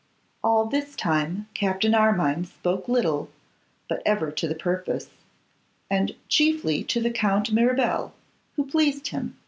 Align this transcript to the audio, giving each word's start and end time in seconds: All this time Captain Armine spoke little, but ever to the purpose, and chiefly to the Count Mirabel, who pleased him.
All 0.43 0.65
this 0.65 0.95
time 0.95 1.47
Captain 1.53 1.93
Armine 1.93 2.45
spoke 2.45 2.87
little, 2.87 3.29
but 3.87 4.01
ever 4.03 4.31
to 4.31 4.47
the 4.47 4.55
purpose, 4.55 5.09
and 5.91 6.15
chiefly 6.27 6.83
to 6.85 6.99
the 6.99 7.11
Count 7.11 7.51
Mirabel, 7.51 8.11
who 8.55 8.65
pleased 8.65 9.09
him. 9.09 9.37